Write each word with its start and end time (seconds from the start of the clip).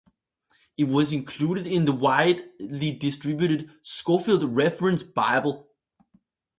It 0.77 0.85
was 0.85 1.13
included 1.13 1.67
in 1.67 1.85
the 1.85 1.91
widely 1.93 2.91
distributed 2.91 3.69
"Scofield 3.83 4.55
Reference 4.55 5.03
Bible". 5.03 5.69